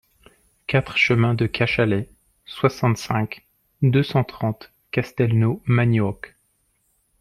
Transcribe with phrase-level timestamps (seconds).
[0.65, 2.09] quatre chemin de Cachalet,
[2.45, 3.45] soixante-cinq,
[3.83, 6.35] deux cent trente, Castelnau-Magnoac